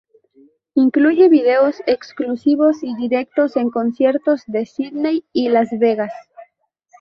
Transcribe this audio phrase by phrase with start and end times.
[0.73, 6.11] Incluye videos exclusivos y directos en conciertos de Sídney y Las Vegas.